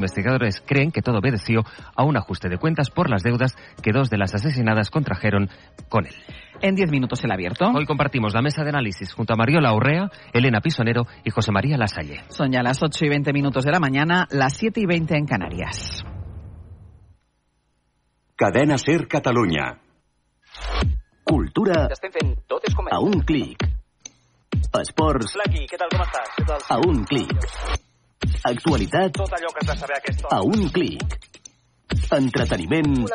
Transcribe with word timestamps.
investigadores 0.00 0.62
creen 0.66 0.90
que 0.90 1.02
todo 1.02 1.18
obedeció 1.18 1.62
a 1.94 2.04
un 2.04 2.16
ajuste 2.16 2.48
de 2.48 2.56
cuentas 2.56 2.90
por 2.90 3.10
las 3.10 3.22
deudas 3.22 3.56
que 3.82 3.92
dos 3.92 4.08
de 4.08 4.16
las 4.16 4.34
asesinadas 4.34 4.90
contrajeron 4.90 5.50
con 5.88 6.06
él. 6.06 6.14
En 6.62 6.74
10 6.74 6.90
minutos 6.90 7.22
el 7.24 7.32
abierto. 7.32 7.66
Hoy 7.74 7.86
compartimos 7.86 8.34
la 8.34 8.42
mesa 8.42 8.62
de 8.62 8.70
análisis 8.70 9.12
junto 9.12 9.34
a 9.34 9.36
Mariola 9.36 9.74
Urrea, 9.74 10.10
Elena 10.32 10.60
Pisonero 10.60 11.06
y 11.24 11.30
José 11.30 11.52
María 11.52 11.76
Lasalle. 11.76 12.22
Son 12.28 12.50
ya 12.50 12.62
las 12.62 12.82
8 12.82 13.04
y 13.04 13.08
20 13.08 13.32
minutos 13.32 13.64
de 13.64 13.72
la 13.72 13.80
mañana, 13.80 14.26
las 14.30 14.56
7 14.56 14.80
y 14.80 14.86
20 14.86 15.16
en 15.16 15.26
Canarias. 15.26 16.04
Cadena 18.36 18.78
Ser 18.78 19.06
Catalunya. 19.06 19.80
Cultura 21.24 21.88
a 22.90 23.00
un 23.00 23.20
clic. 23.20 23.68
Esports 24.80 25.32
Flaqui, 25.34 25.66
què 25.66 25.78
tal, 25.78 25.90
com 25.92 26.02
estàs? 26.06 26.34
Què 26.36 26.44
tal? 26.46 26.66
a 26.70 26.78
un 26.86 27.04
clic. 27.04 27.89
Actualitat 28.44 29.12
Tot 29.16 29.32
allò 29.36 29.48
que 29.52 29.60
has 29.60 29.66
de 29.68 29.76
saber 29.80 29.94
a 29.94 29.98
aquesta 29.98 30.26
hora. 30.28 30.36
a 30.36 30.42
un 30.42 30.68
clic. 30.70 31.02
Entreteniment 32.10 33.06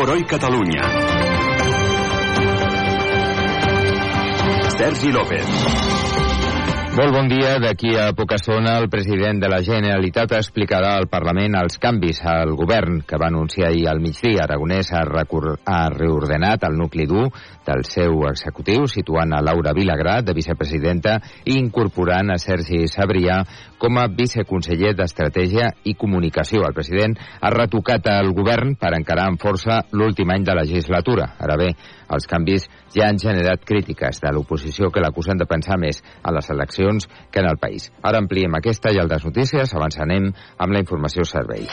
Por 0.00 0.08
hoy 0.08 0.24
Catalunya. 0.24 0.80
Sergi 4.78 5.12
López. 5.12 5.44
Molt 6.90 7.12
bon 7.14 7.28
dia. 7.30 7.52
D'aquí 7.62 7.92
a 7.94 8.08
poca 8.18 8.34
estona 8.34 8.72
el 8.80 8.88
president 8.90 9.38
de 9.38 9.46
la 9.48 9.60
Generalitat 9.62 10.32
explicarà 10.34 10.96
al 10.98 11.06
Parlament 11.06 11.54
els 11.60 11.78
canvis 11.78 12.18
al 12.26 12.50
govern 12.58 12.96
que 13.06 13.18
va 13.20 13.28
anunciar 13.30 13.68
ahir 13.68 13.84
al 13.86 14.00
migdia. 14.02 14.42
Aragonès 14.42 14.90
ha, 14.90 15.04
ha 15.04 15.78
reordenat 15.94 16.66
el 16.66 16.74
nucli 16.74 17.06
dur 17.06 17.28
del 17.68 17.84
seu 17.86 18.26
executiu, 18.26 18.88
situant 18.90 19.30
a 19.36 19.42
Laura 19.46 19.70
Vilagrà 19.76 20.16
de 20.26 20.34
vicepresidenta 20.34 21.20
i 21.44 21.60
incorporant 21.60 22.34
a 22.34 22.40
Sergi 22.42 22.82
Sabrià 22.90 23.38
com 23.78 23.96
a 24.02 24.08
viceconseller 24.10 24.90
d'Estratègia 24.98 25.70
i 25.86 25.94
Comunicació. 25.94 26.66
El 26.66 26.74
president 26.74 27.14
ha 27.40 27.54
retocat 27.54 28.10
el 28.16 28.34
govern 28.34 28.74
per 28.74 28.96
encarar 28.98 29.30
amb 29.30 29.38
força 29.40 29.84
l'últim 29.94 30.34
any 30.34 30.42
de 30.42 30.58
legislatura. 30.58 31.36
Ara 31.38 31.54
bé, 31.56 31.70
els 32.14 32.26
canvis 32.30 32.68
ja 32.94 33.08
han 33.08 33.20
generat 33.22 33.64
crítiques 33.66 34.20
de 34.22 34.32
l'oposició 34.34 34.90
que 34.90 35.02
l'acusen 35.02 35.38
de 35.40 35.48
pensar 35.50 35.78
més 35.78 36.02
en 36.20 36.34
les 36.36 36.50
eleccions 36.50 37.08
que 37.30 37.42
en 37.42 37.50
el 37.50 37.58
país. 37.62 37.90
Ara 38.02 38.22
ampliem 38.22 38.54
aquesta 38.58 38.92
i 38.92 39.00
altres 39.02 39.26
notícies, 39.28 39.74
abans 39.74 40.00
anem 40.00 40.32
amb 40.58 40.74
la 40.74 40.82
informació 40.82 41.26
servei. 41.28 41.68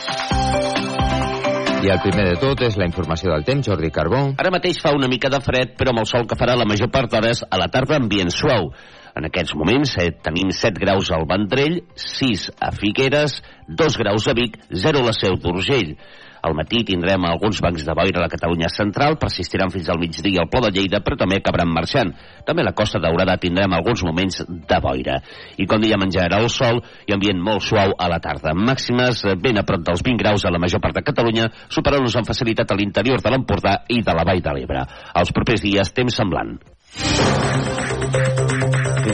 I 1.78 1.92
el 1.94 2.00
primer 2.02 2.24
de 2.26 2.38
tot 2.42 2.58
és 2.66 2.74
la 2.74 2.88
informació 2.88 3.30
del 3.30 3.44
temps, 3.46 3.68
Jordi 3.68 3.92
Carbó. 3.94 4.24
Ara 4.42 4.50
mateix 4.50 4.80
fa 4.82 4.90
una 4.96 5.06
mica 5.06 5.30
de 5.30 5.38
fred, 5.38 5.76
però 5.78 5.92
amb 5.92 6.02
el 6.02 6.08
sol 6.10 6.26
que 6.26 6.38
farà 6.38 6.56
la 6.58 6.66
major 6.66 6.90
part 6.90 7.12
d'hores 7.12 7.44
a 7.46 7.60
la 7.60 7.68
tarda 7.70 8.00
ambient 8.00 8.32
suau. 8.34 8.72
En 9.14 9.28
aquests 9.28 9.54
moments 9.54 9.92
eh, 10.02 10.08
tenim 10.26 10.50
7 10.54 10.82
graus 10.82 11.12
al 11.14 11.26
Vendrell, 11.30 11.78
6 11.94 12.48
a 12.66 12.72
Figueres, 12.74 13.38
2 13.68 13.98
graus 14.02 14.26
a 14.26 14.34
Vic, 14.34 14.58
0 14.74 15.04
a 15.04 15.06
la 15.06 15.14
Seu 15.14 15.38
d'Urgell. 15.38 15.94
Al 16.42 16.54
matí 16.54 16.84
tindrem 16.86 17.24
alguns 17.26 17.60
bancs 17.64 17.84
de 17.86 17.94
boira 17.96 18.20
a 18.20 18.26
la 18.26 18.30
Catalunya 18.32 18.70
central, 18.72 19.18
persistiran 19.18 19.72
fins 19.74 19.88
al 19.88 19.98
migdia 20.00 20.42
al 20.42 20.50
Pla 20.50 20.66
de 20.66 20.72
Lleida, 20.76 21.00
però 21.04 21.18
també 21.18 21.38
acabaran 21.38 21.72
marxant. 21.72 22.12
També 22.46 22.62
a 22.62 22.68
la 22.70 22.74
Costa 22.76 23.00
Daurada 23.02 23.38
tindrem 23.40 23.72
alguns 23.74 24.04
moments 24.06 24.42
de 24.46 24.80
boira. 24.82 25.18
I 25.58 25.66
com 25.66 25.82
dèiem, 25.82 25.98
menjarà 25.98 26.40
el 26.42 26.48
sol 26.52 26.82
i 27.06 27.14
ambient 27.16 27.42
molt 27.42 27.64
suau 27.66 27.94
a 27.98 28.08
la 28.10 28.20
tarda. 28.22 28.54
Màximes 28.54 29.24
eh, 29.24 29.36
ben 29.36 29.58
a 29.58 29.66
prop 29.66 29.84
dels 29.84 30.04
20 30.06 30.22
graus 30.22 30.46
a 30.46 30.54
la 30.54 30.62
major 30.62 30.82
part 30.84 30.96
de 30.96 31.04
Catalunya, 31.06 31.50
superant-nos 31.68 32.16
amb 32.20 32.28
facilitat 32.28 32.70
a 32.70 32.78
l'interior 32.78 33.22
de 33.24 33.34
l'Empordà 33.34 33.80
i 33.88 34.02
de 34.02 34.16
la 34.16 34.26
Vall 34.28 34.42
de 34.44 34.56
l'Ebre. 34.56 34.86
Els 35.18 35.34
propers 35.34 35.64
dies, 35.64 35.94
temps 35.96 36.22
semblant. 36.22 36.58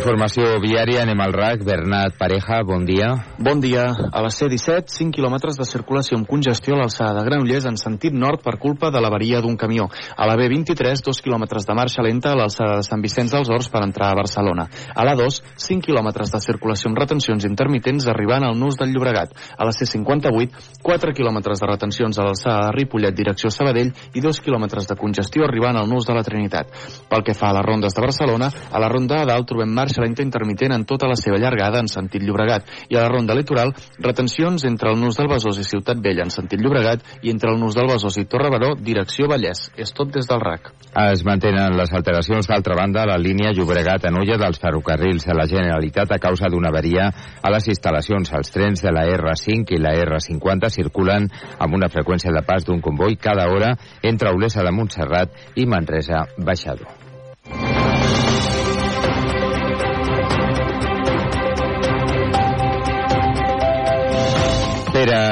Informació 0.04 0.58
viària, 0.60 1.00
anem 1.00 1.20
al 1.24 1.32
RAC. 1.32 1.62
Bernat 1.64 2.18
Pareja, 2.20 2.58
bon 2.68 2.82
dia. 2.84 3.06
Bon 3.40 3.56
dia. 3.56 3.86
A 3.88 4.20
la 4.20 4.28
C-17, 4.28 4.92
5 4.92 5.14
quilòmetres 5.16 5.56
de 5.56 5.64
circulació 5.64 6.18
amb 6.18 6.28
congestió 6.28 6.74
a 6.74 6.82
l'alçada 6.82 7.14
de 7.16 7.22
Granollers 7.24 7.64
en 7.70 7.78
sentit 7.80 8.12
nord 8.12 8.42
per 8.44 8.58
culpa 8.60 8.90
de 8.92 9.00
l'averia 9.00 9.40
d'un 9.40 9.56
camió. 9.56 9.86
A 9.88 10.26
la 10.28 10.34
B-23, 10.36 11.00
2 11.06 11.20
quilòmetres 11.24 11.64
de 11.64 11.76
marxa 11.78 12.04
lenta 12.04 12.34
a 12.34 12.36
l'alçada 12.36 12.74
de 12.76 12.84
Sant 12.84 13.00
Vicenç 13.00 13.32
dels 13.32 13.48
Horts 13.48 13.70
per 13.72 13.80
entrar 13.86 14.10
a 14.12 14.18
Barcelona. 14.18 14.66
A 14.92 15.06
la 15.08 15.14
2, 15.16 15.38
5 15.64 15.86
quilòmetres 15.88 16.34
de 16.36 16.42
circulació 16.44 16.92
amb 16.92 17.00
retencions 17.00 17.48
intermitents 17.48 18.04
arribant 18.12 18.44
al 18.44 18.60
nus 18.60 18.76
del 18.76 18.92
Llobregat. 18.92 19.32
A 19.56 19.64
la 19.64 19.72
C-58, 19.72 20.84
4 20.84 21.16
quilòmetres 21.16 21.64
de 21.64 21.70
retencions 21.72 22.20
a 22.20 22.28
l'alçada 22.28 22.68
de 22.68 22.76
Ripollet 22.76 23.16
direcció 23.16 23.48
Sabadell 23.48 23.94
i 24.12 24.20
2 24.20 24.44
quilòmetres 24.44 24.84
de 24.84 25.00
congestió 25.00 25.48
arribant 25.48 25.80
al 25.80 25.88
nus 25.88 26.04
de 26.04 26.12
la 26.12 26.28
Trinitat. 26.28 26.76
Pel 27.08 27.24
que 27.24 27.32
fa 27.32 27.54
a 27.54 27.56
les 27.56 27.68
rondes 27.72 27.96
de 27.96 28.04
Barcelona, 28.04 28.52
a 28.68 28.84
la 28.84 28.92
ronda 28.92 29.22
a 29.22 29.32
dalt 29.32 29.48
trobem 29.48 29.72
marxa 29.72 29.93
lenta 30.02 30.22
intermitent 30.22 30.74
en 30.74 30.84
tota 30.88 31.08
la 31.10 31.16
seva 31.18 31.38
llargada 31.38 31.80
en 31.82 31.88
sentit 31.90 32.22
Llobregat 32.22 32.70
i 32.88 32.96
a 32.96 33.04
la 33.04 33.12
ronda 33.12 33.36
litoral 33.36 33.74
retencions 33.98 34.64
entre 34.64 34.90
el 34.90 35.00
nus 35.00 35.18
del 35.18 35.28
Besòs 35.30 35.60
i 35.60 35.66
Ciutat 35.68 36.00
Vella 36.02 36.24
en 36.24 36.32
sentit 36.34 36.60
Llobregat 36.60 37.04
i 37.22 37.30
entre 37.30 37.52
el 37.52 37.60
nus 37.60 37.76
del 37.76 37.90
Besòs 37.90 38.18
i 38.20 38.26
Torre 38.30 38.50
Baró 38.50 38.74
direcció 38.78 39.28
Vallès. 39.30 39.68
És 39.76 39.92
tot 39.94 40.10
des 40.14 40.26
del 40.28 40.40
RAC. 40.42 40.72
Es 40.94 41.24
mantenen 41.26 41.76
les 41.76 41.92
alteracions, 41.92 42.46
d'altra 42.46 42.76
banda, 42.78 43.02
a 43.02 43.10
la 43.10 43.18
línia 43.18 43.52
Llobregat-Anoia 43.54 44.38
dels 44.40 44.60
ferrocarrils 44.62 45.26
de 45.26 45.34
la 45.34 45.46
Generalitat 45.50 46.14
a 46.14 46.20
causa 46.22 46.50
d'una 46.50 46.70
avaria 46.70 47.08
a 47.42 47.54
les 47.54 47.68
instal·lacions. 47.72 48.32
Els 48.38 48.54
trens 48.54 48.82
de 48.84 48.94
la 48.94 49.06
R5 49.16 49.74
i 49.74 49.82
la 49.82 49.94
R50 50.06 50.70
circulen 50.70 51.30
amb 51.58 51.74
una 51.74 51.90
freqüència 51.90 52.34
de 52.34 52.44
pas 52.46 52.66
d'un 52.66 52.82
comboi 52.84 53.16
cada 53.16 53.48
hora 53.50 53.74
entre 54.02 54.34
Olesa 54.34 54.62
de 54.62 54.74
Montserrat 54.74 55.58
i 55.58 55.66
Manresa-Baixador. 55.66 56.86
Pere 56.94 57.03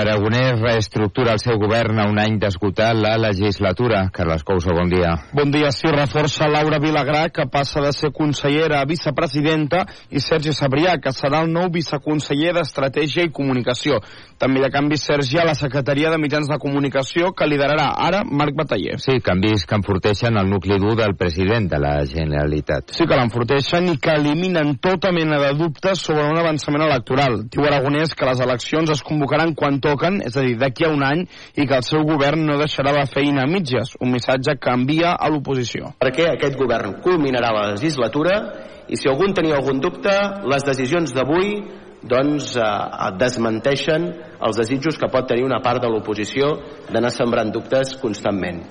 Aragonès 0.03 0.59
reestructura 0.59 1.37
el 1.37 1.39
seu 1.39 1.59
govern 1.63 2.01
a 2.03 2.09
un 2.11 2.19
any 2.19 2.35
d'esgotar 2.43 2.91
la 2.99 3.13
legislatura. 3.21 4.09
Carles 4.11 4.43
Couso, 4.43 4.75
bon 4.75 4.91
dia. 4.91 5.13
Bon 5.33 5.51
dia. 5.55 5.71
Sí, 5.71 5.87
reforça 5.95 6.49
Laura 6.51 6.81
Vilagrà, 6.83 7.29
que 7.31 7.47
passa 7.47 7.81
de 7.85 7.93
ser 7.95 8.11
consellera 8.11 8.81
a 8.81 8.89
vicepresidenta, 8.89 9.85
i 10.11 10.19
Sergi 10.21 10.51
Sabrià, 10.57 10.97
que 10.99 11.13
serà 11.15 11.45
el 11.47 11.53
nou 11.55 11.71
viceconseller 11.71 12.57
d'Estratègia 12.57 13.29
i 13.29 13.33
Comunicació. 13.35 14.01
També 14.43 14.59
hi 14.59 14.67
ha 14.67 14.73
canvis, 14.75 15.05
Sergi, 15.07 15.39
a 15.39 15.47
la 15.47 15.55
Secretaria 15.55 16.11
de 16.11 16.19
Mitjans 16.19 16.51
de 16.51 16.59
Comunicació, 16.59 17.31
que 17.39 17.47
liderarà 17.47 17.93
ara 17.95 18.25
Marc 18.27 18.59
Bataller. 18.59 18.99
Sí, 18.99 19.21
canvis 19.23 19.69
que 19.71 19.79
enforteixen 19.79 20.35
el 20.41 20.51
nucli 20.51 20.81
dur 20.83 20.97
del 20.99 21.15
president 21.15 21.71
de 21.71 21.79
la 21.79 21.95
Generalitat. 22.11 22.91
Sí 22.97 23.07
que 23.07 23.19
l'enforteixen 23.21 23.87
i 23.93 23.97
que 24.03 24.17
eliminen 24.19 24.75
tota 24.83 25.13
mena 25.15 25.39
de 25.39 25.53
dubtes 25.55 26.03
sobre 26.03 26.27
un 26.27 26.43
avançament 26.43 26.89
electoral. 26.89 27.45
Diu 27.53 27.69
Aragonès 27.69 28.17
que 28.19 28.27
les 28.27 28.43
eleccions 28.43 28.91
es 28.91 29.05
convocaran 29.07 29.55
quan 29.55 29.79
toquen, 29.93 30.21
és 30.25 30.37
a 30.37 30.47
dir, 30.47 30.57
d'aquí 30.61 30.89
a 30.89 30.93
un 30.93 31.05
any, 31.07 31.27
i 31.55 31.69
que 31.69 31.79
el 31.79 31.87
seu 31.87 32.03
govern 32.09 32.47
no 32.49 32.59
deixarà 32.61 32.95
la 32.97 33.07
feina 33.07 33.45
a 33.45 33.51
mitges, 33.51 33.95
un 34.01 34.13
missatge 34.17 34.57
que 34.59 34.73
envia 34.73 35.15
a 35.15 35.31
l'oposició. 35.31 35.95
perquè 36.03 36.33
aquest 36.33 36.59
govern 36.59 36.99
culminarà 37.05 37.53
la 37.53 37.69
legislatura 37.75 38.41
i 38.89 38.97
si 38.97 39.09
algun 39.09 39.35
tenia 39.35 39.57
algun 39.57 39.81
dubte, 39.81 40.13
les 40.49 40.65
decisions 40.67 41.13
d'avui 41.15 41.63
doncs 42.03 42.57
eh, 42.59 43.11
desmenteixen 43.19 44.09
els 44.43 44.59
desitjos 44.59 44.99
que 44.99 45.11
pot 45.13 45.29
tenir 45.29 45.47
una 45.47 45.63
part 45.63 45.83
de 45.83 45.91
l'oposició 45.91 46.57
d'anar 46.91 47.13
sembrant 47.15 47.53
dubtes 47.55 47.97
constantment. 48.03 48.65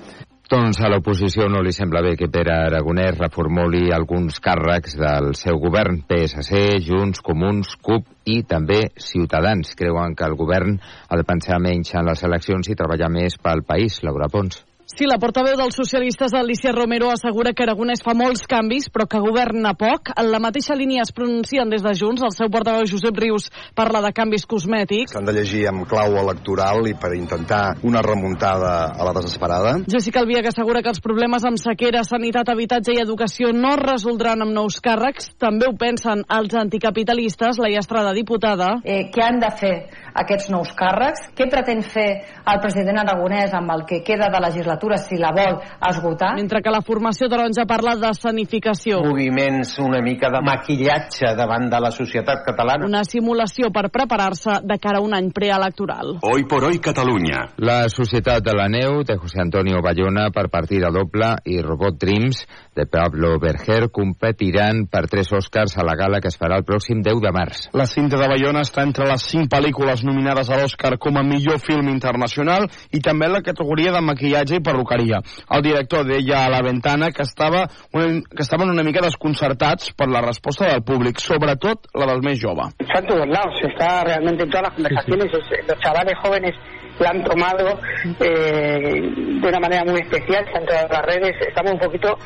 Doncs 0.52 0.82
a 0.84 0.88
l'oposició 0.92 1.46
no 1.48 1.62
li 1.64 1.70
sembla 1.72 2.02
bé 2.04 2.10
que 2.20 2.26
Pere 2.28 2.52
Aragonès 2.52 3.14
reformuli 3.16 3.86
alguns 3.96 4.36
càrrecs 4.44 4.98
del 5.00 5.30
seu 5.38 5.56
govern, 5.62 6.02
PSC, 6.10 6.60
Junts, 6.84 7.22
Comuns, 7.24 7.70
CUP 7.80 8.10
i 8.28 8.42
també 8.50 8.82
Ciutadans. 9.00 9.72
Creuen 9.78 10.12
que 10.12 10.28
el 10.28 10.36
govern 10.36 10.76
ha 10.76 11.16
de 11.16 11.24
pensar 11.24 11.56
menys 11.56 11.94
en 11.96 12.04
les 12.10 12.26
eleccions 12.28 12.68
i 12.68 12.76
treballar 12.76 13.08
més 13.16 13.40
pel 13.40 13.64
país, 13.64 14.02
Laura 14.04 14.28
Pons. 14.28 14.60
Sí, 14.92 15.06
la 15.08 15.16
portaveu 15.16 15.54
dels 15.56 15.72
socialistes, 15.72 16.34
Alicia 16.36 16.68
Romero, 16.74 17.06
assegura 17.08 17.54
que 17.56 17.64
Aragonès 17.64 18.02
fa 18.04 18.12
molts 18.12 18.42
canvis, 18.44 18.90
però 18.92 19.06
que 19.08 19.22
governa 19.24 19.70
poc. 19.72 20.10
En 20.20 20.26
la 20.28 20.40
mateixa 20.42 20.74
línia 20.76 21.00
es 21.06 21.14
pronuncien 21.16 21.70
des 21.72 21.80
de 21.80 21.94
Junts. 21.96 22.20
El 22.20 22.34
seu 22.36 22.50
portaveu, 22.52 22.84
Josep 22.84 23.16
Rius, 23.16 23.46
parla 23.72 24.02
de 24.04 24.10
canvis 24.12 24.44
cosmètics. 24.44 25.14
S'han 25.14 25.24
de 25.24 25.32
llegir 25.32 25.62
amb 25.70 25.86
clau 25.88 26.18
electoral 26.20 26.84
i 26.90 26.92
per 26.92 27.14
intentar 27.16 27.78
una 27.88 28.02
remuntada 28.04 28.90
a 28.92 29.06
la 29.08 29.14
desesperada. 29.16 29.78
Jessica 29.88 30.20
Albiach 30.20 30.50
assegura 30.50 30.84
que 30.84 30.92
els 30.92 31.00
problemes 31.00 31.48
amb 31.48 31.56
sequera, 31.56 32.04
sanitat, 32.04 32.52
habitatge 32.52 32.92
i 32.92 33.00
educació 33.00 33.54
no 33.56 33.72
es 33.72 33.80
resoldran 33.80 34.44
amb 34.44 34.52
nous 34.52 34.76
càrrecs. 34.84 35.32
També 35.40 35.70
ho 35.70 35.72
pensen 35.72 36.26
els 36.28 36.52
anticapitalistes, 36.66 37.62
la 37.64 37.72
Estrada 37.80 38.12
diputada. 38.12 38.74
Eh, 38.84 39.08
què 39.08 39.24
han 39.24 39.40
de 39.40 39.54
fer 39.56 39.74
aquests 40.20 40.52
nous 40.52 40.76
càrrecs? 40.76 41.32
Què 41.32 41.48
pretén 41.48 41.80
fer 41.80 42.08
el 42.44 42.60
president 42.60 43.00
Aragonès 43.06 43.56
amb 43.56 43.72
el 43.72 43.88
que 43.88 44.04
queda 44.04 44.28
de 44.28 44.44
legislatura 44.44 44.81
si 44.98 45.16
la 45.16 45.30
vol 45.32 45.60
esgotar? 45.88 46.34
Mentre 46.36 46.62
que 46.62 46.70
la 46.70 46.82
formació 46.82 47.28
taronja 47.30 47.64
parla 47.66 47.94
de 47.96 48.12
sanificació. 48.14 49.00
Moviments 49.04 49.78
una 49.78 50.02
mica 50.02 50.30
de 50.32 50.42
maquillatge 50.44 51.34
davant 51.38 51.68
de 51.70 51.80
la 51.80 51.90
societat 51.90 52.42
catalana. 52.46 52.86
Una 52.86 53.04
simulació 53.04 53.70
per 53.72 53.88
preparar-se 53.94 54.60
de 54.66 54.78
cara 54.82 54.98
a 54.98 55.04
un 55.04 55.14
any 55.14 55.30
preelectoral. 55.32 56.18
Hoy 56.22 56.44
por 56.50 56.64
hoy 56.64 56.78
Catalunya. 56.82 57.52
La 57.58 57.88
Societat 57.88 58.42
de 58.42 58.54
la 58.56 58.68
Neu 58.68 59.02
de 59.06 59.16
José 59.16 59.40
Antonio 59.40 59.80
Bayona 59.82 60.30
per 60.34 60.48
partida 60.50 60.90
doble 60.90 61.36
i 61.44 61.60
Robot 61.62 61.98
Dreams 62.00 62.44
de 62.74 62.86
Pablo 62.86 63.38
Berger 63.38 63.90
competiran 63.92 64.86
per 64.88 65.02
tres 65.12 65.28
Oscars 65.32 65.74
a 65.76 65.84
la 65.84 65.92
gala 65.94 66.20
que 66.24 66.28
es 66.32 66.38
farà 66.40 66.56
el 66.56 66.64
pròxim 66.64 67.02
10 67.04 67.20
de 67.20 67.32
març. 67.34 67.66
La 67.76 67.84
cinta 67.86 68.16
de 68.16 68.28
Bayona 68.30 68.62
està 68.64 68.82
entre 68.86 69.04
les 69.10 69.26
cinc 69.28 69.50
pel·lícules 69.52 70.04
nominades 70.08 70.48
a 70.48 70.56
l'Oscar 70.60 70.94
com 70.98 71.18
a 71.20 71.22
millor 71.26 71.60
film 71.60 71.90
internacional 71.92 72.68
i 72.92 73.00
també 73.04 73.26
en 73.28 73.34
la 73.36 73.42
categoria 73.44 73.92
de 73.92 74.00
maquillatge 74.00 74.56
i 74.56 74.64
perruqueria. 74.64 75.20
El 75.52 75.62
director 75.66 76.06
deia 76.08 76.46
a 76.46 76.50
la 76.50 76.62
ventana 76.64 77.10
que, 77.12 77.22
estava 77.28 77.66
una, 77.92 78.08
que 78.24 78.42
estaven 78.46 78.70
una 78.72 78.82
mica 78.82 79.04
desconcertats 79.04 79.92
per 79.92 80.08
la 80.08 80.22
resposta 80.24 80.66
del 80.72 80.82
públic, 80.82 81.20
sobretot 81.20 81.90
la 81.94 82.06
del 82.08 82.22
més 82.24 82.40
jove. 82.40 82.70
Está 82.80 83.00
en 83.00 83.06
todos 83.06 83.28
lados, 83.28 83.60
está 83.68 84.02
realmente 84.04 84.44
en 84.44 84.50
todas 84.50 84.68
las 84.70 84.74
conversaciones. 84.76 85.26
Es- 85.32 85.68
Los 85.68 85.78
chavales 85.80 86.14
jóvenes 86.22 86.54
la 86.98 87.10
han 87.10 87.22
tomado 87.24 87.78
eh, 88.20 89.00
de 89.40 89.48
una 89.48 89.60
manera 89.60 89.84
muy 89.84 90.00
especial, 90.00 90.44
está 90.46 90.58
en 90.60 90.66
todas 90.66 90.86
las 90.90 91.02
redes. 91.06 91.32
Estamos 91.48 91.72
un 91.72 91.78
poquito 91.78 92.16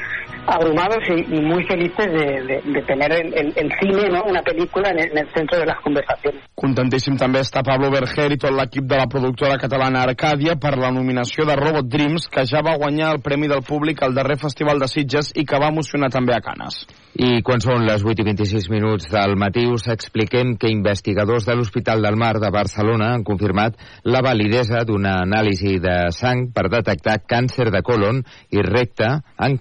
abrumados 0.46 1.02
y, 1.08 1.36
y 1.36 1.40
muy 1.42 1.64
felices 1.64 2.06
de, 2.06 2.42
de- 2.46 2.62
de 2.72 2.82
tener 2.82 3.12
el, 3.12 3.34
el- 3.34 3.52
el 3.56 3.70
cine, 3.80 4.08
¿no? 4.08 4.22
una 4.24 4.42
película 4.42 4.90
en 4.90 4.98
el, 5.00 5.10
en 5.12 5.18
el 5.18 5.28
centro 5.34 5.58
de 5.58 5.66
las 5.66 5.80
conversaciones. 5.82 6.42
Contentíssim 6.56 7.16
també 7.20 7.42
està 7.44 7.60
Pablo 7.62 7.90
Berger 7.92 8.30
i 8.32 8.38
tot 8.40 8.54
l'equip 8.56 8.86
de 8.88 8.96
la 8.96 9.06
productora 9.12 9.58
catalana 9.60 10.04
Arcàdia 10.06 10.54
per 10.56 10.76
la 10.80 10.90
nominació 10.90 11.44
de 11.44 11.56
Robot 11.56 11.88
Dreams, 11.92 12.28
que 12.32 12.46
ja 12.48 12.62
va 12.64 12.76
guanyar 12.80 13.10
el 13.12 13.20
Premi 13.20 13.48
del 13.48 13.60
Públic 13.62 14.02
al 14.02 14.14
darrer 14.16 14.38
Festival 14.40 14.80
de 14.80 14.88
Sitges 14.88 15.32
i 15.36 15.44
que 15.44 15.58
va 15.60 15.68
emocionar 15.68 16.08
també 16.10 16.32
a 16.34 16.40
Canes. 16.40 16.86
I 17.16 17.40
quan 17.44 17.60
són 17.64 17.84
les 17.88 18.02
8 18.04 18.20
i 18.20 18.24
26 18.28 18.66
minuts 18.72 19.06
del 19.12 19.36
matí 19.40 19.66
us 19.72 19.86
expliquem 19.88 20.56
que 20.60 20.68
investigadors 20.72 21.46
de 21.48 21.54
l'Hospital 21.56 22.02
del 22.04 22.16
Mar 22.16 22.34
de 22.40 22.50
Barcelona 22.52 23.12
han 23.14 23.24
confirmat 23.24 23.76
la 24.04 24.20
validesa 24.24 24.82
d'una 24.84 25.14
anàlisi 25.24 25.78
de 25.80 26.10
sang 26.12 26.50
per 26.52 26.66
detectar 26.72 27.18
càncer 27.28 27.70
de 27.72 27.80
colon 27.82 28.22
i 28.52 28.60
recte 28.64 29.08
en 29.40 29.56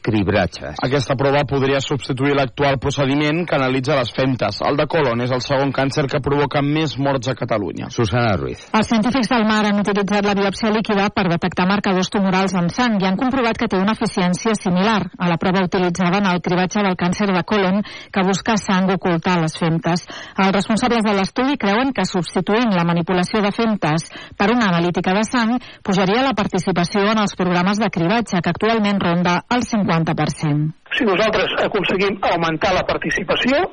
cribratges. 0.75 0.95
Aquesta 0.95 1.15
prova 1.15 1.43
podria 1.45 1.79
substituir 1.79 2.35
l'actual 2.35 2.77
procediment 2.79 3.45
que 3.45 3.55
analitza 3.55 3.95
les 3.95 4.11
femtes. 4.11 4.61
El 4.61 4.77
de 4.77 4.87
colon 4.87 5.21
és 5.21 5.31
el 5.31 5.41
segon 5.41 5.71
càncer 5.71 6.07
que 6.07 6.21
provoca 6.21 6.61
més 6.61 6.97
morts 6.97 7.27
a 7.27 7.35
Catalunya. 7.35 7.89
Susana 7.89 8.35
Ruiz. 8.37 8.67
Els 8.73 8.87
científics 8.87 9.29
del 9.29 9.45
mar 9.45 9.65
han 9.65 9.79
utilitzat 9.79 10.25
la 10.25 10.35
biòpsia 10.35 10.71
líquida 10.71 11.09
per 11.09 11.27
detectar 11.29 11.67
marcadors 11.67 12.09
tumorals 12.09 12.55
en 12.55 12.69
sang 12.69 12.99
i 13.01 13.05
han 13.05 13.17
comprovat 13.17 13.57
que 13.57 13.67
té 13.67 13.77
una 13.77 13.95
eficiència 13.95 14.55
similar 14.55 15.01
a 15.17 15.29
la 15.29 15.37
prova 15.37 15.65
utilitzada 15.65 16.19
en 16.19 16.29
el 16.31 16.41
cribatge 16.41 16.83
del 16.83 16.95
càncer 16.95 17.31
de 17.31 17.43
colon 17.43 17.81
que 18.11 18.25
busca 18.25 18.57
sang 18.57 18.91
oculta 18.91 19.35
a 19.35 19.41
les 19.41 19.57
femtes. 19.57 20.05
Els 20.37 20.53
responsables 20.53 21.03
de 21.05 21.15
l'estudi 21.15 21.57
creuen 21.57 21.93
que 21.93 22.05
substituint 22.05 22.73
la 22.75 22.85
manipulació 22.85 23.41
de 23.41 23.51
femtes 23.51 24.09
per 24.37 24.51
una 24.51 24.69
analítica 24.71 25.13
de 25.13 25.23
sang 25.23 25.57
pujaria 25.83 26.23
la 26.23 26.35
participació 26.35 27.05
en 27.11 27.21
els 27.21 27.35
programes 27.35 27.79
de 27.79 27.89
cribatge 27.89 28.41
que 28.41 28.49
actualment 28.51 28.99
ronda 29.01 29.41
el 29.49 29.63
50%. 29.63 30.64
Si 30.95 31.03
nosaltres 31.07 31.51
aconseguim 31.65 32.17
augmentar 32.23 32.71
la 32.75 32.85
participació, 32.87 33.65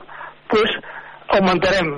doncs 0.50 0.74
augmentarem 1.38 1.94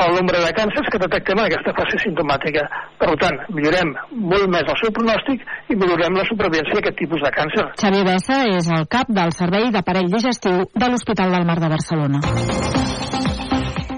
el 0.00 0.14
nombre 0.16 0.38
de 0.40 0.52
càncers 0.56 0.88
que 0.92 1.00
detectem 1.02 1.38
en 1.38 1.48
aquesta 1.48 1.74
fase 1.76 1.98
simptomàtica. 2.00 2.62
Per 3.00 3.10
tant, 3.20 3.36
millorem 3.56 3.92
molt 4.32 4.46
més 4.52 4.68
el 4.72 4.78
seu 4.80 4.92
pronòstic 4.96 5.42
i 5.72 5.76
millorem 5.76 6.16
la 6.16 6.26
supervivència 6.28 6.78
d'aquest 6.78 6.98
tipus 7.02 7.24
de 7.24 7.32
càncer. 7.34 7.66
Xavier 7.82 8.06
Bessa 8.08 8.38
és 8.54 8.70
el 8.76 8.86
cap 8.94 9.10
del 9.20 9.34
Servei 9.36 9.68
d'Aparell 9.74 10.08
Digestiu 10.12 10.64
de 10.72 10.90
l'Hospital 10.90 11.36
del 11.36 11.46
Mar 11.48 11.58
de 11.60 11.72
Barcelona. 11.74 12.22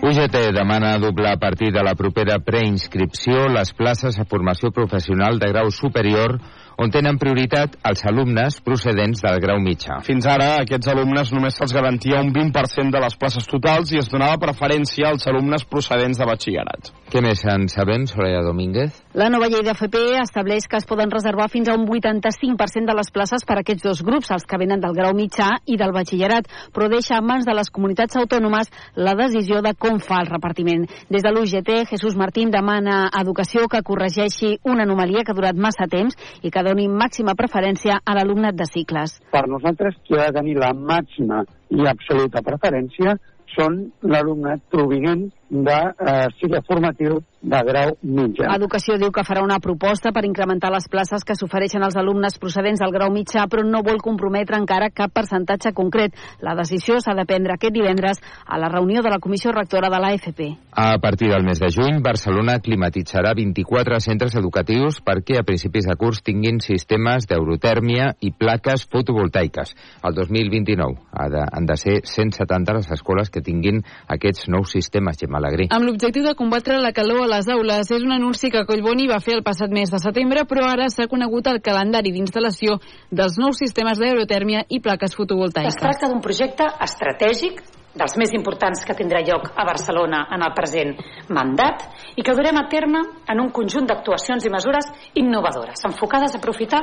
UGT 0.03 0.39
demana 0.57 0.97
doblar 0.99 1.37
a 1.37 1.39
partir 1.39 1.71
de 1.71 1.83
la 1.87 1.95
propera 1.95 2.41
preinscripció 2.43 3.47
les 3.55 3.71
places 3.73 4.19
a 4.19 4.27
formació 4.27 4.73
professional 4.75 5.39
de 5.39 5.53
grau 5.53 5.71
superior 5.71 6.41
on 6.79 6.93
tenen 6.95 7.19
prioritat 7.21 7.77
els 7.89 8.05
alumnes 8.09 8.61
procedents 8.65 9.23
del 9.25 9.41
grau 9.43 9.61
mitjà. 9.63 10.01
Fins 10.07 10.27
ara, 10.31 10.55
aquests 10.63 10.93
alumnes 10.93 11.33
només 11.35 11.59
se'ls 11.59 11.75
garantia 11.77 12.23
un 12.23 12.33
20% 12.33 12.95
de 12.95 13.03
les 13.05 13.17
places 13.19 13.49
totals 13.51 13.93
i 13.93 14.01
es 14.01 14.11
donava 14.13 14.41
preferència 14.43 15.11
als 15.11 15.27
alumnes 15.31 15.67
procedents 15.69 16.19
de 16.19 16.29
batxillerat. 16.29 16.93
Què 17.13 17.25
més 17.25 17.45
en 17.45 17.69
sabem, 17.73 18.07
Soraya 18.09 18.45
Domínguez? 18.47 19.02
La 19.13 19.27
nova 19.29 19.45
llei 19.53 19.61
d'FP 19.61 19.99
estableix 20.23 20.65
que 20.73 20.79
es 20.81 20.87
poden 20.89 21.11
reservar 21.13 21.51
fins 21.53 21.69
a 21.69 21.75
un 21.77 21.83
85% 21.85 22.89
de 22.89 22.95
les 22.97 23.11
places 23.13 23.43
per 23.45 23.59
a 23.59 23.61
aquests 23.61 23.85
dos 23.85 23.99
grups, 24.01 24.31
els 24.33 24.47
que 24.49 24.57
venen 24.57 24.81
del 24.81 24.95
grau 24.97 25.13
mitjà 25.13 25.51
i 25.69 25.75
del 25.77 25.91
batxillerat, 25.93 26.47
però 26.73 26.87
deixa 26.89 27.19
en 27.21 27.27
mans 27.29 27.45
de 27.45 27.53
les 27.53 27.69
comunitats 27.69 28.17
autònomes 28.17 28.71
la 28.97 29.13
decisió 29.19 29.61
de 29.61 29.75
com 29.77 29.99
fa 30.01 30.23
el 30.23 30.31
repartiment. 30.31 30.87
Des 31.13 31.27
de 31.27 31.29
l'UGT, 31.29 31.69
Jesús 31.91 32.17
Martín 32.17 32.49
demana 32.55 33.11
a 33.11 33.21
Educació 33.21 33.67
que 33.69 33.83
corregeixi 33.85 34.55
una 34.65 34.87
anomalia 34.89 35.27
que 35.27 35.35
ha 35.35 35.37
durat 35.37 35.61
massa 35.61 35.85
temps 35.93 36.17
i 36.41 36.49
que 36.49 36.63
doni 36.65 36.89
màxima 36.89 37.35
preferència 37.37 37.99
a 38.01 38.15
l'alumnat 38.17 38.57
de 38.57 38.65
cicles. 38.71 39.19
Per 39.29 39.45
nosaltres, 39.45 39.99
qui 40.09 40.17
ha 40.17 40.31
de 40.31 40.39
tenir 40.39 40.57
la 40.57 40.73
màxima 40.73 41.43
i 41.69 41.85
absoluta 41.85 42.41
preferència 42.41 43.19
són 43.53 43.77
l'alumnat 44.01 44.65
provinent 44.73 45.29
de 45.53 45.79
eh, 45.85 46.33
cicle 46.41 46.63
formatiu 46.65 47.21
de 47.43 47.61
grau 47.67 47.97
mitjà. 48.03 48.55
Educació 48.55 48.97
diu 49.01 49.11
que 49.15 49.25
farà 49.27 49.43
una 49.43 49.59
proposta 49.63 50.13
per 50.15 50.25
incrementar 50.25 50.71
les 50.73 50.87
places 50.89 51.27
que 51.27 51.35
s'ofereixen 51.35 51.83
als 51.83 51.97
alumnes 51.99 52.39
procedents 52.39 52.81
del 52.81 52.95
grau 52.95 53.11
mitjà, 53.11 53.49
però 53.51 53.65
no 53.67 53.83
vol 53.83 53.99
comprometre 54.03 54.59
encara 54.61 54.93
cap 54.95 55.13
percentatge 55.13 55.75
concret. 55.75 56.15
La 56.41 56.55
decisió 56.59 57.01
s'ha 57.03 57.17
de 57.19 57.27
prendre 57.27 57.57
aquest 57.57 57.75
divendres 57.75 58.23
a 58.47 58.59
la 58.63 58.71
reunió 58.71 59.03
de 59.03 59.11
la 59.11 59.19
Comissió 59.19 59.53
Rectora 59.53 59.91
de 59.91 59.99
l'AFP. 60.01 60.41
A 60.73 60.99
partir 61.03 61.29
del 61.33 61.45
mes 61.45 61.59
de 61.59 61.69
juny, 61.75 62.01
Barcelona 62.03 62.61
climatitzarà 62.63 63.35
24 63.35 63.99
centres 64.01 64.37
educatius 64.39 65.03
perquè 65.05 65.41
a 65.41 65.47
principis 65.47 65.89
de 65.91 65.97
curs 65.99 66.23
tinguin 66.23 66.63
sistemes 66.63 67.27
d'eurotèrmia 67.29 68.13
i 68.21 68.31
plaques 68.33 68.87
fotovoltaiques. 68.89 69.75
El 70.07 70.15
2029 70.15 71.03
ha 71.13 71.29
de, 71.29 71.43
han 71.43 71.67
de 71.67 71.77
ser 71.77 71.99
170 72.07 72.79
les 72.79 72.91
escoles 72.95 73.31
que 73.31 73.43
tinguin 73.43 73.83
aquests 74.07 74.49
nous 74.49 74.71
sistemes, 74.71 75.19
Gemma 75.19 75.43
Alegrí. 75.43 75.69
Amb 75.75 75.89
l'objectiu 75.89 76.25
de 76.25 76.37
combatre 76.39 76.79
la 76.81 76.95
calor 76.95 77.27
a 77.27 77.32
les 77.33 77.49
aules, 77.49 77.91
és 77.91 78.03
un 78.05 78.13
anunci 78.13 78.51
que 78.53 78.65
Collboni 78.69 79.09
va 79.11 79.21
fer 79.25 79.39
el 79.39 79.45
passat 79.47 79.73
mes 79.73 79.91
de 79.91 80.01
setembre, 80.03 80.45
però 80.49 80.69
ara 80.69 80.89
s'ha 80.93 81.09
conegut 81.09 81.49
el 81.49 81.63
calendari 81.65 82.13
d'instal·lació 82.13 82.79
dels 83.11 83.39
nous 83.41 83.57
sistemes 83.59 83.99
d'aerotèrmia 83.99 84.67
i 84.69 84.81
plaques 84.81 85.13
Es 85.13 85.17
fotovoltaiques. 85.17 85.81
tracta 85.81 86.09
d'un 86.09 86.21
projecte 86.21 86.67
estratègic 86.81 87.63
dels 87.95 88.17
més 88.21 88.33
importants 88.37 88.85
que 88.87 88.97
tindrà 88.97 89.21
lloc 89.25 89.51
a 89.57 89.67
Barcelona 89.69 90.25
en 90.33 90.45
el 90.45 90.55
present 90.57 90.95
mandat 91.33 91.85
i 92.17 92.25
que 92.25 92.35
durem 92.37 92.59
a 92.59 92.67
terme 92.73 93.03
en 93.29 93.41
un 93.41 93.51
conjunt 93.55 93.87
d'actuacions 93.89 94.45
i 94.47 94.53
mesures 94.53 94.89
innovadores, 95.21 95.85
enfocades 95.89 96.35
a 96.35 96.41
aprofitar 96.41 96.83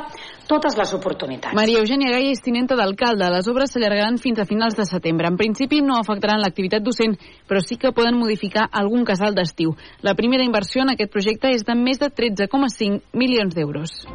totes 0.49 0.77
les 0.77 0.93
oportunitats. 0.97 1.55
Maria 1.57 1.81
Eugènia 1.81 2.13
Gaia 2.13 2.33
és 2.33 2.43
tinenta 2.45 2.77
d'alcalde. 2.79 3.29
Les 3.33 3.49
obres 3.51 3.73
s'allargaran 3.73 4.17
fins 4.21 4.39
a 4.39 4.47
finals 4.49 4.77
de 4.77 4.85
setembre. 4.89 5.29
En 5.29 5.37
principi 5.37 5.81
no 5.85 5.99
afectaran 5.99 6.41
l'activitat 6.41 6.85
docent, 6.85 7.17
però 7.49 7.61
sí 7.61 7.77
que 7.77 7.93
poden 7.93 8.17
modificar 8.17 8.69
algun 8.71 9.05
casal 9.05 9.37
d'estiu. 9.37 9.75
La 10.01 10.15
primera 10.15 10.45
inversió 10.45 10.83
en 10.85 10.93
aquest 10.95 11.13
projecte 11.13 11.53
és 11.53 11.65
de 11.65 11.77
més 11.77 12.01
de 12.01 12.09
13,5 12.13 13.01
milions 13.13 13.55
d'euros. 13.55 14.05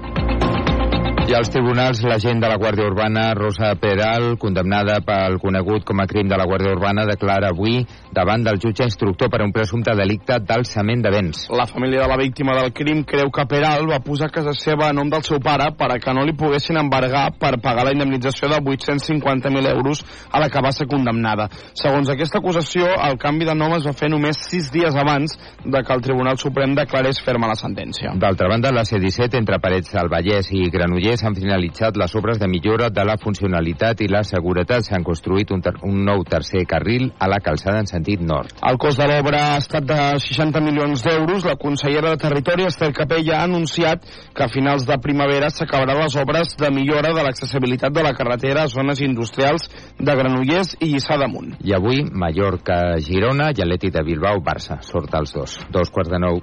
I 1.24 1.32
als 1.32 1.48
tribunals, 1.48 2.02
l'agent 2.04 2.36
de 2.36 2.48
la 2.50 2.58
Guàrdia 2.60 2.84
Urbana, 2.84 3.30
Rosa 3.32 3.70
Peral, 3.80 4.34
condemnada 4.36 4.98
pel 5.00 5.38
conegut 5.40 5.86
com 5.88 6.02
a 6.02 6.04
crim 6.04 6.28
de 6.28 6.36
la 6.36 6.44
Guàrdia 6.44 6.74
Urbana, 6.74 7.06
declara 7.08 7.48
avui 7.48 7.78
davant 8.12 8.42
del 8.44 8.58
jutge 8.60 8.84
instructor 8.84 9.30
per 9.32 9.40
un 9.40 9.52
presumpte 9.54 9.94
delicte 9.96 10.36
d'alçament 10.44 11.00
de 11.00 11.12
béns. 11.14 11.46
La 11.48 11.64
família 11.64 12.02
de 12.02 12.08
la 12.10 12.18
víctima 12.20 12.52
del 12.58 12.74
crim 12.76 13.00
creu 13.08 13.30
que 13.32 13.46
Peral 13.48 13.88
va 13.88 14.02
posar 14.04 14.28
casa 14.34 14.52
seva 14.52 14.90
a 14.90 14.92
nom 14.92 15.08
del 15.08 15.24
seu 15.24 15.40
pare 15.40 15.70
per 15.78 15.88
a 15.94 15.96
que 15.98 16.12
no 16.12 16.26
li 16.28 16.36
poguessin 16.36 16.76
embargar 16.82 17.30
per 17.40 17.54
pagar 17.56 17.86
la 17.88 17.96
indemnització 17.96 18.52
de 18.52 18.60
850.000 18.60 19.72
euros 19.72 20.04
a 20.30 20.44
la 20.44 20.50
que 20.52 20.60
va 20.60 20.74
ser 20.76 20.86
condemnada. 20.92 21.48
Segons 21.72 22.12
aquesta 22.12 22.42
acusació, 22.44 22.84
el 23.08 23.16
canvi 23.16 23.48
de 23.48 23.56
nom 23.56 23.72
es 23.78 23.88
va 23.88 23.96
fer 23.96 24.12
només 24.12 24.44
sis 24.50 24.68
dies 24.76 24.92
abans 24.92 25.38
de 25.64 25.80
que 25.80 25.96
el 25.96 26.04
Tribunal 26.04 26.36
Suprem 26.36 26.76
declarés 26.76 27.24
ferma 27.24 27.48
la 27.48 27.56
sentència. 27.56 28.12
D'altra 28.12 28.52
banda, 28.52 28.76
la 28.76 28.84
C-17 28.84 29.40
entre 29.40 29.62
Parets 29.64 29.96
del 29.96 30.12
Vallès 30.12 30.52
i 30.52 30.68
Granollers 30.68 31.13
Granollers 31.14 31.24
han 31.24 31.34
finalitzat 31.34 31.96
les 31.96 32.14
obres 32.16 32.38
de 32.38 32.48
millora 32.48 32.88
de 32.90 33.04
la 33.04 33.16
funcionalitat 33.16 34.00
i 34.02 34.08
la 34.08 34.22
seguretat. 34.24 34.84
S'han 34.84 35.04
construït 35.04 35.50
un, 35.52 35.60
ter 35.62 35.74
un 35.86 36.02
nou 36.04 36.24
tercer 36.24 36.64
carril 36.66 37.12
a 37.18 37.28
la 37.28 37.38
calçada 37.40 37.78
en 37.78 37.86
sentit 37.86 38.20
nord. 38.20 38.50
El 38.62 38.78
cost 38.78 38.98
de 38.98 39.06
l'obra 39.06 39.54
ha 39.54 39.58
estat 39.58 39.84
de 39.86 39.98
60 40.18 40.60
milions 40.60 41.04
d'euros. 41.04 41.44
La 41.44 41.56
consellera 41.56 42.10
de 42.10 42.20
Territori, 42.22 42.66
Esther 42.66 42.92
Capella, 42.92 43.40
ha 43.40 43.44
anunciat 43.44 44.02
que 44.34 44.44
a 44.44 44.50
finals 44.50 44.86
de 44.86 44.98
primavera 44.98 45.50
s'acabaran 45.50 46.02
les 46.02 46.16
obres 46.16 46.56
de 46.58 46.70
millora 46.70 47.14
de 47.14 47.22
l'accessibilitat 47.22 47.94
de 47.94 48.02
la 48.02 48.14
carretera 48.14 48.64
a 48.64 48.72
zones 48.72 49.00
industrials 49.00 49.68
de 49.98 50.18
Granollers 50.18 50.74
i 50.80 50.90
Lliçà 50.94 51.18
d'Amunt. 51.20 51.54
I 51.62 51.76
avui, 51.78 52.02
Mallorca-Girona 52.10 53.52
i 53.54 53.62
Atleti 53.62 53.92
de 53.94 54.02
Bilbao-Barça. 54.02 54.80
Sort 54.82 55.14
els 55.14 55.34
dos. 55.36 55.60
Dos 55.70 55.94
quarts 55.94 56.10
de 56.10 56.22
nou. 56.26 56.42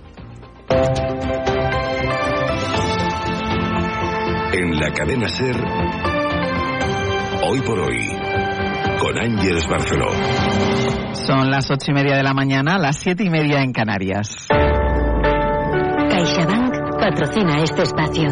En 4.62 4.80
la 4.80 4.92
cadena 4.92 5.28
Ser, 5.28 5.56
hoy 7.50 7.62
por 7.62 7.80
hoy, 7.80 7.98
con 9.00 9.18
Ángeles 9.18 9.66
Barceló. 9.68 10.06
Son 11.14 11.50
las 11.50 11.72
ocho 11.72 11.90
y 11.90 11.94
media 11.96 12.16
de 12.16 12.22
la 12.22 12.36
mañana, 12.36 12.78
las 12.78 13.00
siete 13.00 13.24
y 13.24 13.32
media 13.32 13.64
en 13.64 13.74
Canarias. 13.74 14.48
CaixaBank 16.12 17.00
patrocina 17.00 17.64
este 17.64 17.82
espacio. 17.82 18.28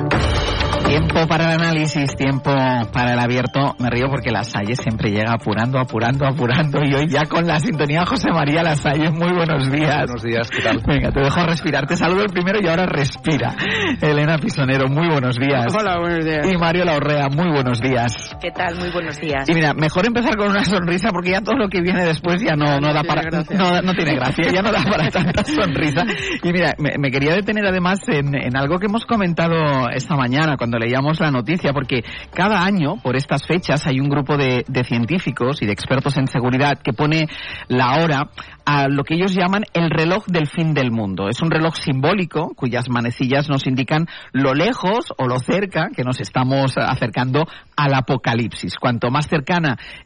Tiempo 0.90 1.28
para 1.28 1.54
el 1.54 1.62
análisis, 1.62 2.16
tiempo 2.16 2.52
para 2.92 3.14
el 3.14 3.20
abierto. 3.20 3.76
Me 3.78 3.92
río 3.92 4.08
porque 4.10 4.32
la 4.32 4.44
Salle 4.44 4.76
siempre 4.76 5.12
llega 5.12 5.34
apurando, 5.34 5.78
apurando, 5.78 6.26
apurando. 6.26 6.80
Y 6.84 6.96
hoy 6.96 7.08
ya 7.08 7.26
con 7.26 7.46
la 7.46 7.60
sintonía 7.60 8.08
José 8.08 8.32
María 8.32 8.64
La 8.64 8.76
Salle. 8.76 9.12
Muy 9.12 9.32
buenos 9.32 9.72
días. 9.72 10.08
Buenos 10.08 10.24
días, 10.24 10.50
¿qué 10.50 10.64
tal? 10.64 10.82
Venga, 10.88 11.12
te 11.12 11.20
dejo 11.20 11.46
respirar. 11.46 11.86
Te 11.86 11.96
saludo 11.96 12.24
el 12.24 12.32
primero 12.32 12.58
y 12.60 12.68
ahora 12.68 12.88
respira. 12.88 13.56
Elena 14.02 14.40
Pisonero, 14.40 14.88
muy 14.88 15.08
buenos 15.10 15.38
días. 15.38 15.68
Hola, 15.80 16.00
buenos 16.00 16.26
días. 16.26 16.52
Y 16.52 16.58
Mario 16.58 16.86
Laurrea, 16.86 17.28
muy 17.30 17.52
buenos 17.52 17.80
días. 17.82 18.36
¿Qué 18.42 18.50
tal? 18.50 18.76
Muy 18.80 18.90
buenos 18.90 19.20
días. 19.20 19.48
Y 19.48 19.54
mira, 19.54 19.76
mejor 19.76 20.08
empezar 20.08 20.38
con 20.38 20.50
una 20.50 20.64
sonrisa 20.64 21.12
porque 21.12 21.30
ya 21.30 21.42
todo 21.42 21.56
lo 21.56 21.70
que 21.70 21.82
viene 21.82 22.04
después 22.04 22.42
ya 22.42 22.56
no, 22.56 22.80
no, 22.80 22.92
da 22.92 23.04
para... 23.04 23.22
No, 23.30 23.80
no 23.84 23.94
tiene 23.94 24.16
gracia, 24.16 24.52
ya 24.52 24.64
no 24.64 24.72
da 24.72 24.84
para 24.84 25.12
tanta 25.12 25.44
sonrisa. 25.44 26.04
Y 26.42 26.52
mira, 26.52 26.74
me, 26.80 26.94
me 26.98 27.12
quería 27.12 27.36
detener 27.36 27.68
además 27.68 28.00
en, 28.08 28.34
en 28.34 28.58
algo 28.58 28.80
que 28.80 28.88
hemos 28.88 29.06
comentado 29.06 29.88
esta 29.94 30.16
mañana 30.16 30.58
cuando 30.58 30.79
leíamos 30.80 31.20
la 31.20 31.32
noticia, 31.32 31.74
porque 31.74 32.04
cada 32.34 32.64
año, 32.64 32.96
por 33.04 33.16
estas 33.16 33.46
fechas, 33.46 33.86
hay 33.86 34.00
un 34.00 34.10
grupo 34.10 34.38
de, 34.38 34.64
científicos 34.84 35.62
y 35.62 35.66
de 35.66 35.74
expertos 35.74 36.18
en 36.18 36.28
seguridad 36.28 36.80
que 36.82 36.94
pone 36.94 37.28
la 37.68 37.98
hora 37.98 38.30
a 38.66 38.88
lo 38.88 39.04
que 39.04 39.16
ellos 39.16 39.36
llaman 39.36 39.66
el 39.74 39.90
reloj 39.90 40.26
del 40.28 40.48
fin 40.48 40.74
del 40.74 40.92
mundo. 40.92 41.28
Es 41.28 41.42
un 41.42 41.52
reloj 41.52 41.76
simbólico 41.76 42.54
cuyas 42.56 42.90
manecillas 42.90 43.50
nos 43.50 43.68
indican 43.68 44.08
lo 44.32 44.54
lejos 44.54 45.12
o 45.18 45.28
lo 45.28 45.40
cerca 45.40 45.90
que 45.96 46.04
nos 46.04 46.20
estamos 46.22 46.74
acercando 46.78 47.46
al 47.76 47.94
apocalipsis. 47.94 48.76
Cuanto 48.80 49.10
más 49.10 49.28
cercana 49.28 49.78